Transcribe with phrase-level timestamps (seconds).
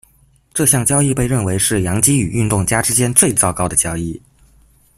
[0.51, 4.19] 这项交易被认为是洋基与运动家之间最糟糕的交易。